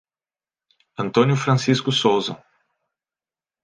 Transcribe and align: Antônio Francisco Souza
Antônio 0.97 1.35
Francisco 1.35 1.91
Souza 1.91 2.43